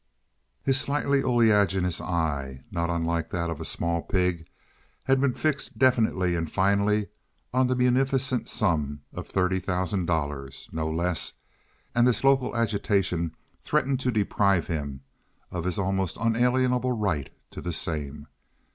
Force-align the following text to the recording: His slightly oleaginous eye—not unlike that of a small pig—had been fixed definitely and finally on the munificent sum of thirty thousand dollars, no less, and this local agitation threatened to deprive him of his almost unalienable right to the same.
His 0.63 0.81
slightly 0.81 1.21
oleaginous 1.21 2.01
eye—not 2.01 2.89
unlike 2.89 3.29
that 3.29 3.51
of 3.51 3.61
a 3.61 3.63
small 3.63 4.01
pig—had 4.01 5.21
been 5.21 5.35
fixed 5.35 5.77
definitely 5.77 6.35
and 6.35 6.49
finally 6.51 7.09
on 7.53 7.67
the 7.67 7.75
munificent 7.75 8.49
sum 8.49 9.01
of 9.13 9.27
thirty 9.27 9.59
thousand 9.59 10.07
dollars, 10.07 10.67
no 10.71 10.89
less, 10.89 11.33
and 11.93 12.07
this 12.07 12.23
local 12.23 12.55
agitation 12.55 13.35
threatened 13.61 13.99
to 13.99 14.09
deprive 14.09 14.65
him 14.65 15.01
of 15.51 15.65
his 15.65 15.77
almost 15.77 16.17
unalienable 16.19 16.93
right 16.93 17.29
to 17.51 17.61
the 17.61 17.71
same. 17.71 18.25